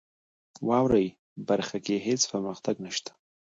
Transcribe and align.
واورئ 0.67 1.07
برخه 1.47 1.77
کې 1.85 1.95
هیڅ 2.07 2.21
پرمختګ 2.31 2.75
نشته. 2.85 3.11